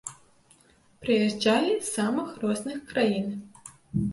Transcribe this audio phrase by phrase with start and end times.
[1.03, 3.29] Прыязджалі з самых розных краін.